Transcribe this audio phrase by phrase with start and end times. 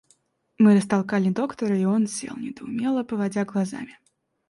[0.57, 3.99] Мы растолкали доктора, и он сел, недоумело поводя глазами.